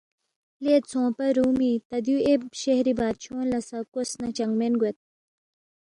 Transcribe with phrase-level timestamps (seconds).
[0.63, 4.97] لے ژھونگپا رُومی تا دیُو اے شہری بادشونگ لہ سہ کوس نہ چنگمین گوید